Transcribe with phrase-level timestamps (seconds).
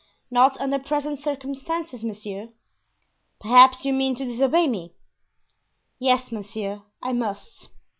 [0.31, 2.49] "Not under present circumstances, monsieur."
[3.39, 4.95] "Perhaps you mean to disobey me?"
[5.99, 7.69] "Yes, monsieur, I must."